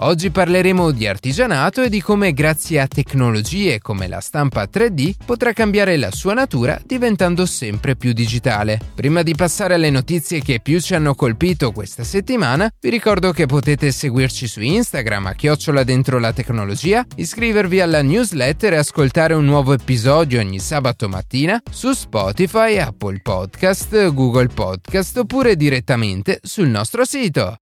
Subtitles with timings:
[0.00, 5.52] Oggi parleremo di artigianato e di come grazie a tecnologie come la stampa 3D potrà
[5.52, 8.78] cambiare la sua natura diventando sempre più digitale.
[8.94, 13.46] Prima di passare alle notizie che più ci hanno colpito questa settimana, vi ricordo che
[13.46, 19.44] potete seguirci su Instagram a chiocciola dentro la tecnologia, iscrivervi alla newsletter e ascoltare un
[19.44, 27.04] nuovo episodio ogni sabato mattina su Spotify, Apple Podcast, Google Podcast oppure direttamente sul nostro
[27.04, 27.56] sito.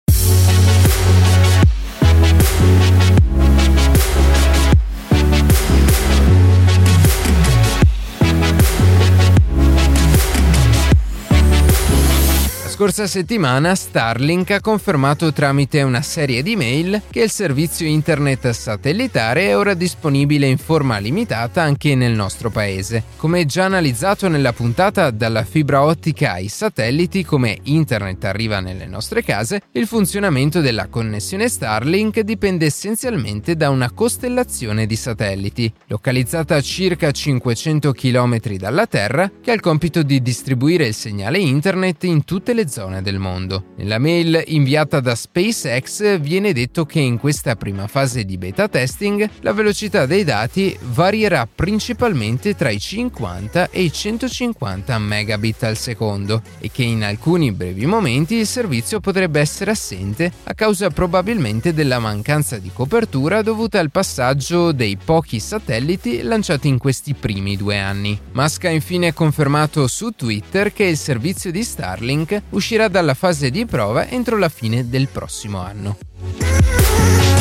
[12.76, 19.46] Scorsa settimana Starlink ha confermato tramite una serie di mail che il servizio internet satellitare
[19.46, 23.04] è ora disponibile in forma limitata anche nel nostro paese.
[23.16, 29.22] Come già analizzato nella puntata dalla fibra ottica ai satelliti come internet arriva nelle nostre
[29.22, 36.60] case, il funzionamento della connessione Starlink dipende essenzialmente da una costellazione di satelliti, localizzata a
[36.60, 42.22] circa 500 km dalla Terra, che ha il compito di distribuire il segnale internet in
[42.24, 43.72] tutte le zone del mondo.
[43.76, 49.28] Nella mail inviata da SpaceX viene detto che in questa prima fase di beta testing
[49.40, 56.42] la velocità dei dati varierà principalmente tra i 50 e i 150 megabit al secondo
[56.58, 61.98] e che in alcuni brevi momenti il servizio potrebbe essere assente a causa probabilmente della
[61.98, 68.18] mancanza di copertura dovuta al passaggio dei pochi satelliti lanciati in questi primi due anni.
[68.32, 73.66] Musk ha infine confermato su Twitter che il servizio di Starlink uscirà dalla fase di
[73.66, 77.35] prova entro la fine del prossimo anno.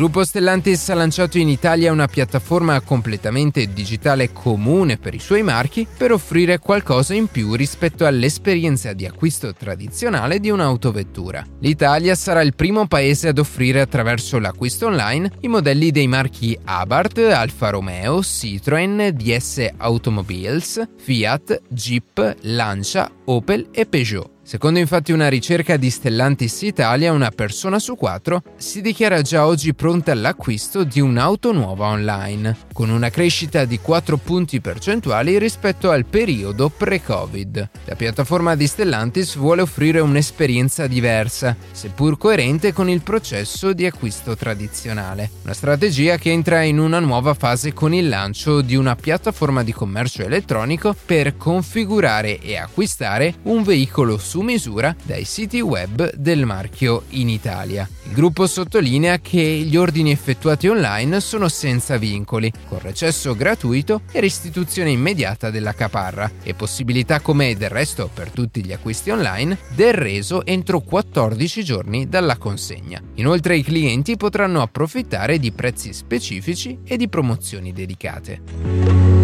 [0.00, 5.86] Gruppo Stellantis ha lanciato in Italia una piattaforma completamente digitale comune per i suoi marchi
[5.94, 11.44] per offrire qualcosa in più rispetto all'esperienza di acquisto tradizionale di un'autovettura.
[11.58, 17.18] L'Italia sarà il primo paese ad offrire attraverso l'acquisto online i modelli dei marchi Abarth,
[17.18, 24.39] Alfa Romeo, Citroën, DS Automobiles, Fiat, Jeep, Lancia, Opel e Peugeot.
[24.50, 29.74] Secondo infatti una ricerca di Stellantis Italia, una persona su quattro si dichiara già oggi
[29.74, 36.04] pronta all'acquisto di un'auto nuova online, con una crescita di 4 punti percentuali rispetto al
[36.04, 37.70] periodo pre-Covid.
[37.84, 44.34] La piattaforma di Stellantis vuole offrire un'esperienza diversa, seppur coerente con il processo di acquisto
[44.34, 45.30] tradizionale.
[45.44, 49.72] Una strategia che entra in una nuova fase con il lancio di una piattaforma di
[49.72, 56.46] commercio elettronico per configurare e acquistare un veicolo su su misura dai siti web del
[56.46, 57.86] marchio in Italia.
[58.04, 64.20] Il gruppo sottolinea che gli ordini effettuati online sono senza vincoli, con recesso gratuito e
[64.20, 69.92] restituzione immediata della caparra e possibilità come del resto per tutti gli acquisti online del
[69.92, 73.00] reso entro 14 giorni dalla consegna.
[73.16, 79.19] Inoltre i clienti potranno approfittare di prezzi specifici e di promozioni dedicate.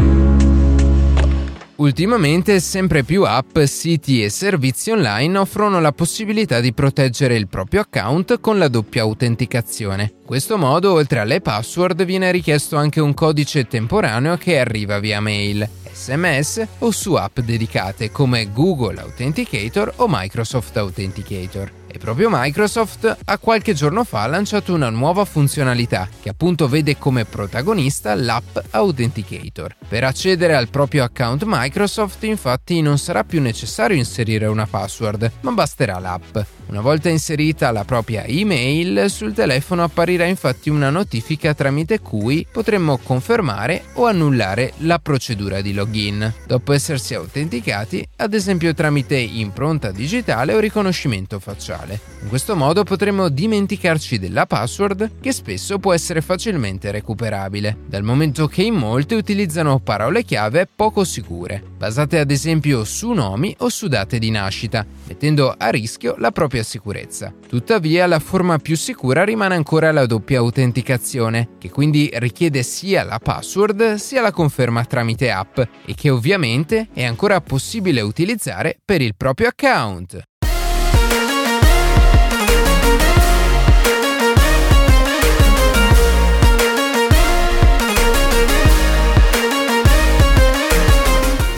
[1.76, 7.82] Ultimamente sempre più app, siti e servizi online offrono la possibilità di proteggere il proprio
[7.82, 10.14] account con la doppia autenticazione.
[10.20, 15.20] In questo modo, oltre alle password, viene richiesto anche un codice temporaneo che arriva via
[15.20, 21.72] mail, SMS o su app dedicate come Google Authenticator o Microsoft Authenticator.
[21.86, 26.98] E proprio Microsoft a qualche giorno fa ha lanciato una nuova funzionalità che appunto vede
[26.98, 29.74] come protagonista l'app Authenticator.
[29.88, 35.52] Per accedere al proprio account Microsoft infatti non sarà più necessario inserire una password, ma
[35.52, 36.36] basterà l'app.
[36.68, 42.98] Una volta inserita la propria email, sul telefono apparirà infatti una notifica tramite cui potremmo
[42.98, 50.54] confermare o annullare la procedura di login, dopo essersi autenticati, ad esempio tramite impronta digitale
[50.54, 52.15] o riconoscimento facciale.
[52.22, 58.48] In questo modo potremo dimenticarci della password che spesso può essere facilmente recuperabile, dal momento
[58.48, 63.86] che in molti utilizzano parole chiave poco sicure, basate ad esempio su nomi o su
[63.86, 67.32] date di nascita, mettendo a rischio la propria sicurezza.
[67.46, 73.20] Tuttavia la forma più sicura rimane ancora la doppia autenticazione, che quindi richiede sia la
[73.20, 79.14] password sia la conferma tramite app e che ovviamente è ancora possibile utilizzare per il
[79.16, 80.22] proprio account.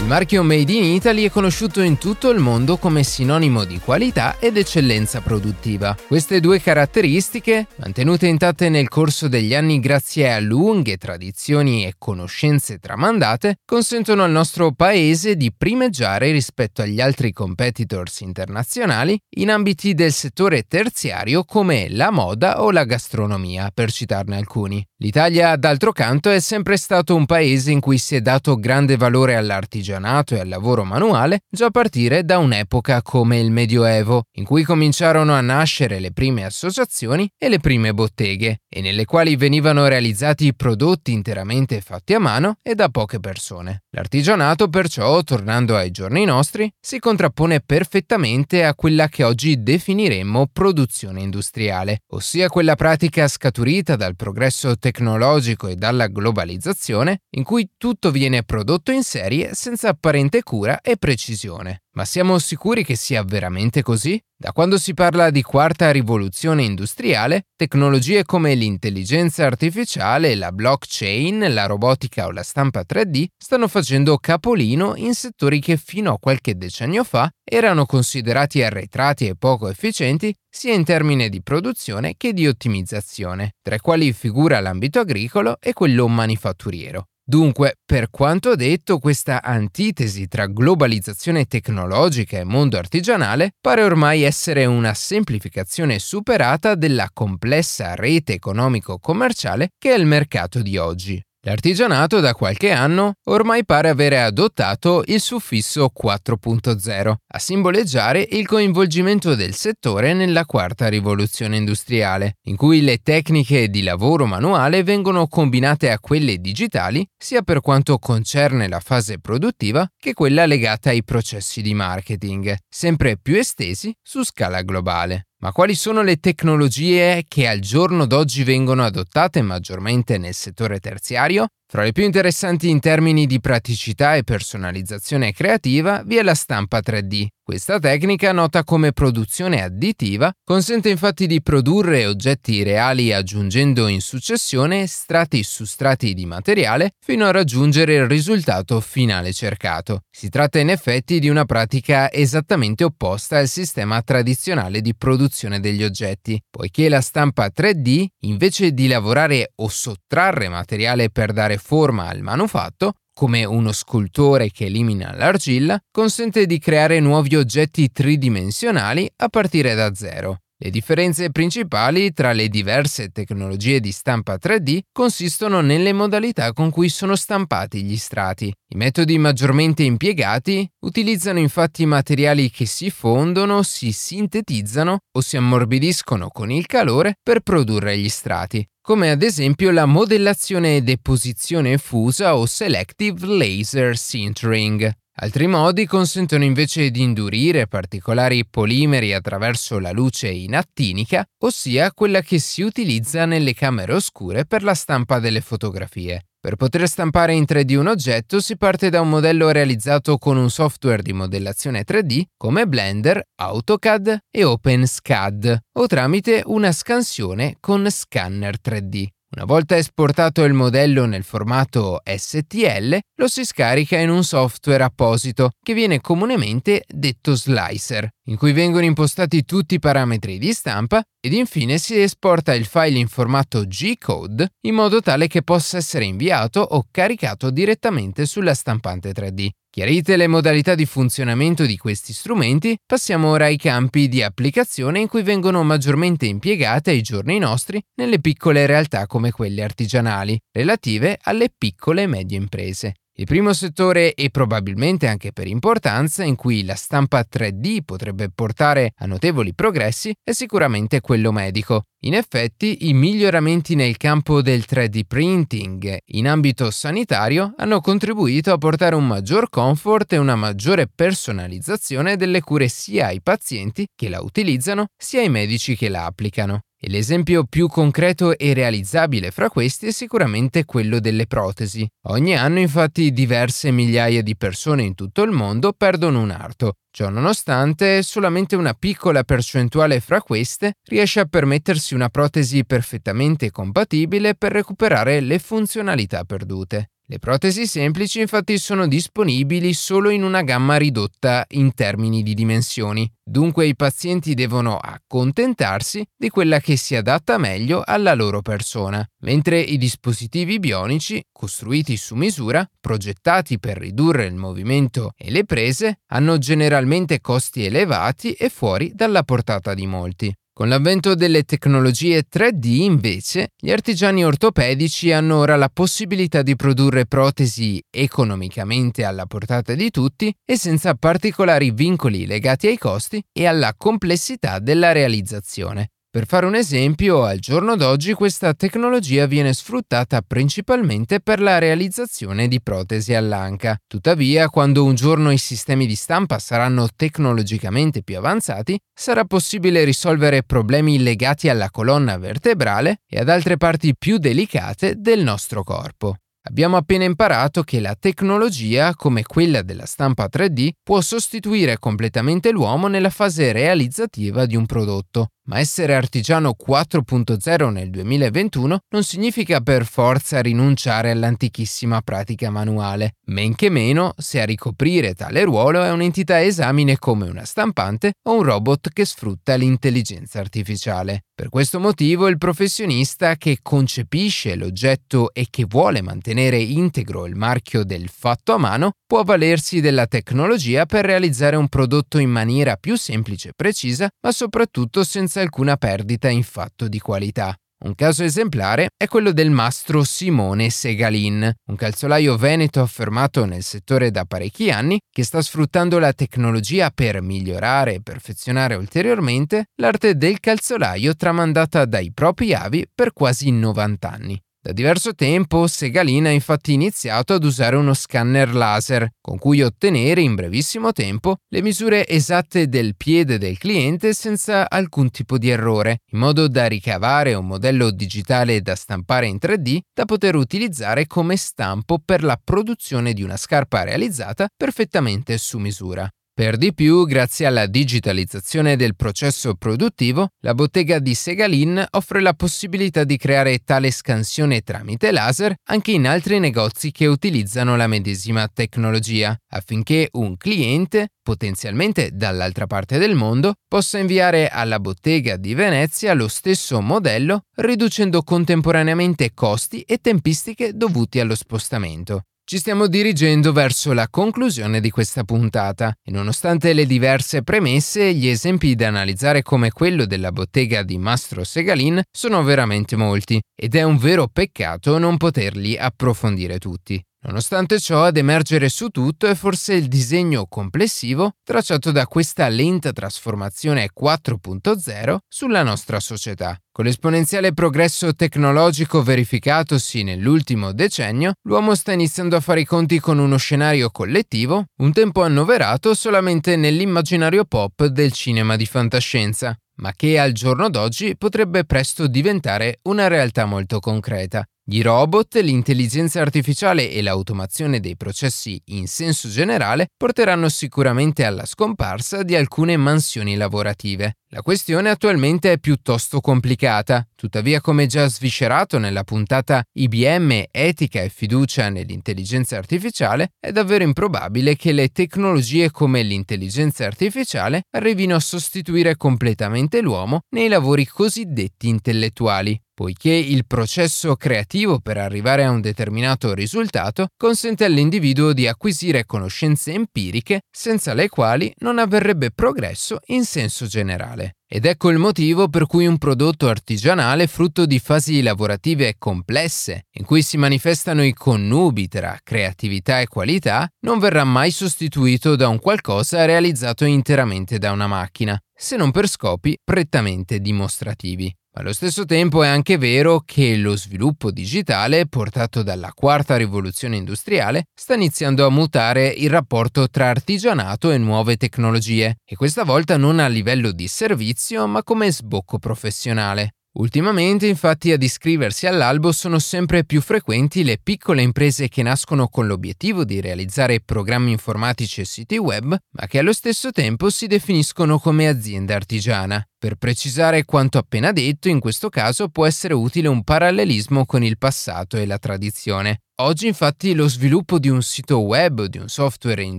[0.08, 4.56] Marchio Made in Italy è conosciuto in tutto il mondo come sinonimo di qualità ed
[4.56, 5.94] eccellenza produttiva.
[6.06, 12.78] Queste due caratteristiche, mantenute intatte nel corso degli anni grazie a lunghe tradizioni e conoscenze
[12.78, 20.12] tramandate, consentono al nostro paese di primeggiare rispetto agli altri competitors internazionali in ambiti del
[20.12, 24.82] settore terziario come la moda o la gastronomia, per citarne alcuni.
[25.00, 29.36] L'Italia, d'altro canto, è sempre stato un paese in cui si è dato grande valore
[29.36, 29.97] all'artigianato
[30.34, 35.34] e al lavoro manuale già a partire da un'epoca come il Medioevo, in cui cominciarono
[35.34, 41.12] a nascere le prime associazioni e le prime botteghe, e nelle quali venivano realizzati prodotti
[41.12, 43.82] interamente fatti a mano e da poche persone.
[43.90, 51.22] L'artigianato, perciò, tornando ai giorni nostri, si contrappone perfettamente a quella che oggi definiremmo produzione
[51.22, 58.42] industriale, ossia quella pratica scaturita dal progresso tecnologico e dalla globalizzazione in cui tutto viene
[58.42, 61.82] prodotto in serie senza apparente cura e precisione.
[61.98, 64.20] Ma siamo sicuri che sia veramente così?
[64.36, 71.66] Da quando si parla di quarta rivoluzione industriale, tecnologie come l'intelligenza artificiale, la blockchain, la
[71.66, 77.02] robotica o la stampa 3D stanno facendo capolino in settori che fino a qualche decennio
[77.02, 83.54] fa erano considerati arretrati e poco efficienti sia in termini di produzione che di ottimizzazione,
[83.60, 87.08] tra i quali figura l'ambito agricolo e quello manifatturiero.
[87.30, 94.64] Dunque, per quanto detto, questa antitesi tra globalizzazione tecnologica e mondo artigianale pare ormai essere
[94.64, 101.22] una semplificazione superata della complessa rete economico-commerciale che è il mercato di oggi.
[101.42, 109.36] L'artigianato da qualche anno ormai pare avere adottato il suffisso 4.0 a simboleggiare il coinvolgimento
[109.36, 115.92] del settore nella quarta rivoluzione industriale, in cui le tecniche di lavoro manuale vengono combinate
[115.92, 121.62] a quelle digitali sia per quanto concerne la fase produttiva che quella legata ai processi
[121.62, 125.27] di marketing, sempre più estesi su scala globale.
[125.40, 131.46] Ma quali sono le tecnologie che al giorno d'oggi vengono adottate maggiormente nel settore terziario?
[131.70, 136.78] Fra le più interessanti in termini di praticità e personalizzazione creativa vi è la stampa
[136.78, 137.26] 3D.
[137.48, 144.86] Questa tecnica, nota come produzione additiva, consente infatti di produrre oggetti reali aggiungendo in successione
[144.86, 150.02] strati su strati di materiale fino a raggiungere il risultato finale cercato.
[150.10, 155.82] Si tratta in effetti di una pratica esattamente opposta al sistema tradizionale di produzione degli
[155.82, 162.22] oggetti, poiché la stampa 3D, invece di lavorare o sottrarre materiale per dare forma al
[162.22, 169.74] manufatto, come uno scultore che elimina l'argilla, consente di creare nuovi oggetti tridimensionali a partire
[169.74, 170.38] da zero.
[170.60, 176.88] Le differenze principali tra le diverse tecnologie di stampa 3D consistono nelle modalità con cui
[176.88, 178.46] sono stampati gli strati.
[178.46, 186.26] I metodi maggiormente impiegati utilizzano infatti materiali che si fondono, si sintetizzano o si ammorbidiscono
[186.26, 192.36] con il calore per produrre gli strati, come ad esempio la modellazione e deposizione fusa
[192.36, 194.92] o selective laser sintering.
[195.20, 202.38] Altri modi consentono invece di indurire particolari polimeri attraverso la luce inattinica, ossia quella che
[202.38, 206.26] si utilizza nelle camere oscure per la stampa delle fotografie.
[206.38, 210.50] Per poter stampare in 3D un oggetto si parte da un modello realizzato con un
[210.50, 218.54] software di modellazione 3D come Blender, AutoCAD e OpenSCAD o tramite una scansione con scanner
[218.64, 219.08] 3D.
[219.30, 225.50] Una volta esportato il modello nel formato STL, lo si scarica in un software apposito
[225.62, 231.34] che viene comunemente detto slicer, in cui vengono impostati tutti i parametri di stampa ed
[231.34, 236.60] infine si esporta il file in formato G-code in modo tale che possa essere inviato
[236.60, 239.48] o caricato direttamente sulla stampante 3D.
[239.70, 245.08] Chiarite le modalità di funzionamento di questi strumenti, passiamo ora ai campi di applicazione in
[245.08, 251.48] cui vengono maggiormente impiegate ai giorni nostri nelle piccole realtà come quelle artigianali, relative alle
[251.56, 252.94] piccole e medie imprese.
[253.20, 258.92] Il primo settore e probabilmente anche per importanza in cui la stampa 3D potrebbe portare
[258.98, 261.86] a notevoli progressi è sicuramente quello medico.
[262.02, 268.58] In effetti, i miglioramenti nel campo del 3D printing in ambito sanitario hanno contribuito a
[268.58, 274.20] portare un maggior comfort e una maggiore personalizzazione delle cure sia ai pazienti che la
[274.20, 276.60] utilizzano sia ai medici che la applicano.
[276.80, 281.84] E l'esempio più concreto e realizzabile fra questi è sicuramente quello delle protesi.
[282.06, 286.74] Ogni anno infatti diverse migliaia di persone in tutto il mondo perdono un arto.
[286.90, 294.36] Ciò nonostante, solamente una piccola percentuale fra queste riesce a permettersi una protesi perfettamente compatibile
[294.36, 296.90] per recuperare le funzionalità perdute.
[297.10, 303.10] Le protesi semplici infatti sono disponibili solo in una gamma ridotta in termini di dimensioni,
[303.24, 309.58] dunque i pazienti devono accontentarsi di quella che si adatta meglio alla loro persona, mentre
[309.58, 316.36] i dispositivi bionici, costruiti su misura, progettati per ridurre il movimento e le prese, hanno
[316.36, 320.30] generalmente costi elevati e fuori dalla portata di molti.
[320.58, 327.06] Con l'avvento delle tecnologie 3D, invece, gli artigiani ortopedici hanno ora la possibilità di produrre
[327.06, 333.72] protesi economicamente alla portata di tutti e senza particolari vincoli legati ai costi e alla
[333.76, 335.90] complessità della realizzazione.
[336.10, 342.48] Per fare un esempio, al giorno d'oggi questa tecnologia viene sfruttata principalmente per la realizzazione
[342.48, 343.76] di protesi all'anca.
[343.86, 350.44] Tuttavia, quando un giorno i sistemi di stampa saranno tecnologicamente più avanzati, sarà possibile risolvere
[350.44, 356.16] problemi legati alla colonna vertebrale e ad altre parti più delicate del nostro corpo.
[356.48, 362.86] Abbiamo appena imparato che la tecnologia, come quella della stampa 3D, può sostituire completamente l'uomo
[362.86, 369.84] nella fase realizzativa di un prodotto, ma essere artigiano 4.0 nel 2021 non significa per
[369.84, 376.42] forza rinunciare all'antichissima pratica manuale, men che meno se a ricoprire tale ruolo è un'entità
[376.42, 381.24] esamine come una stampante o un robot che sfrutta l'intelligenza artificiale.
[381.34, 387.84] Per questo motivo il professionista che concepisce l'oggetto e che vuole mantenere integro il marchio
[387.84, 392.96] del fatto a mano può avvalersi della tecnologia per realizzare un prodotto in maniera più
[392.96, 397.56] semplice e precisa, ma soprattutto senza alcuna perdita in fatto di qualità.
[397.80, 404.10] Un caso esemplare è quello del mastro Simone Segalin, un calzolaio veneto affermato nel settore
[404.10, 410.40] da parecchi anni che sta sfruttando la tecnologia per migliorare e perfezionare ulteriormente l'arte del
[410.40, 414.42] calzolaio tramandata dai propri avi per quasi 90 anni.
[414.68, 420.20] Da diverso tempo Segalin ha infatti iniziato ad usare uno scanner laser con cui ottenere
[420.20, 426.00] in brevissimo tempo le misure esatte del piede del cliente senza alcun tipo di errore,
[426.10, 431.38] in modo da ricavare un modello digitale da stampare in 3D da poter utilizzare come
[431.38, 436.06] stampo per la produzione di una scarpa realizzata perfettamente su misura.
[436.38, 442.32] Per di più, grazie alla digitalizzazione del processo produttivo, la bottega di Segalin offre la
[442.32, 448.46] possibilità di creare tale scansione tramite laser anche in altri negozi che utilizzano la medesima
[448.46, 456.14] tecnologia, affinché un cliente, potenzialmente dall'altra parte del mondo, possa inviare alla bottega di Venezia
[456.14, 462.22] lo stesso modello, riducendo contemporaneamente costi e tempistiche dovuti allo spostamento.
[462.50, 468.26] Ci stiamo dirigendo verso la conclusione di questa puntata e nonostante le diverse premesse, gli
[468.26, 473.82] esempi da analizzare come quello della bottega di Mastro Segalin sono veramente molti ed è
[473.82, 476.98] un vero peccato non poterli approfondire tutti.
[477.28, 482.90] Nonostante ciò, ad emergere su tutto è forse il disegno complessivo tracciato da questa lenta
[482.90, 486.58] trasformazione 4.0 sulla nostra società.
[486.72, 493.18] Con l'esponenziale progresso tecnologico verificatosi nell'ultimo decennio, l'uomo sta iniziando a fare i conti con
[493.18, 500.18] uno scenario collettivo, un tempo annoverato solamente nell'immaginario pop del cinema di fantascienza, ma che
[500.18, 504.48] al giorno d'oggi potrebbe presto diventare una realtà molto concreta.
[504.70, 512.22] Gli robot, l'intelligenza artificiale e l'automazione dei processi in senso generale porteranno sicuramente alla scomparsa
[512.22, 514.18] di alcune mansioni lavorative.
[514.28, 521.08] La questione attualmente è piuttosto complicata, tuttavia come già sviscerato nella puntata IBM Etica e
[521.08, 528.98] fiducia nell'intelligenza artificiale, è davvero improbabile che le tecnologie come l'intelligenza artificiale arrivino a sostituire
[528.98, 536.32] completamente l'uomo nei lavori cosiddetti intellettuali poiché il processo creativo per arrivare a un determinato
[536.32, 543.66] risultato consente all'individuo di acquisire conoscenze empiriche senza le quali non avverrebbe progresso in senso
[543.66, 544.36] generale.
[544.46, 550.04] Ed ecco il motivo per cui un prodotto artigianale frutto di fasi lavorative complesse, in
[550.04, 555.58] cui si manifestano i connubi tra creatività e qualità, non verrà mai sostituito da un
[555.58, 561.37] qualcosa realizzato interamente da una macchina, se non per scopi prettamente dimostrativi.
[561.58, 567.64] Allo stesso tempo è anche vero che lo sviluppo digitale, portato dalla quarta rivoluzione industriale,
[567.74, 573.18] sta iniziando a mutare il rapporto tra artigianato e nuove tecnologie, e questa volta non
[573.18, 576.52] a livello di servizio, ma come sbocco professionale.
[576.78, 582.46] Ultimamente infatti ad iscriversi all'albo sono sempre più frequenti le piccole imprese che nascono con
[582.46, 587.98] l'obiettivo di realizzare programmi informatici e siti web, ma che allo stesso tempo si definiscono
[587.98, 589.44] come azienda artigiana.
[589.60, 594.38] Per precisare quanto appena detto, in questo caso può essere utile un parallelismo con il
[594.38, 596.02] passato e la tradizione.
[596.20, 599.58] Oggi infatti lo sviluppo di un sito web o di un software in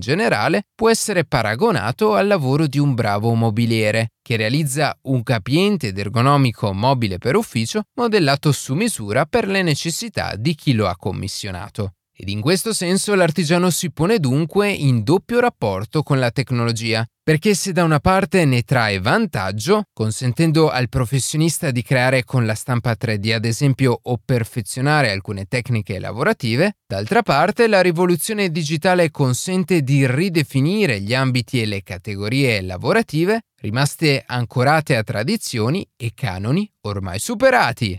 [0.00, 5.98] generale può essere paragonato al lavoro di un bravo mobiliere, che realizza un capiente ed
[5.98, 11.92] ergonomico mobile per ufficio modellato su misura per le necessità di chi lo ha commissionato.
[12.20, 17.54] Ed in questo senso l'artigiano si pone dunque in doppio rapporto con la tecnologia, perché
[17.54, 22.94] se da una parte ne trae vantaggio, consentendo al professionista di creare con la stampa
[22.94, 30.06] 3D ad esempio o perfezionare alcune tecniche lavorative, d'altra parte la rivoluzione digitale consente di
[30.06, 37.98] ridefinire gli ambiti e le categorie lavorative rimaste ancorate a tradizioni e canoni ormai superati.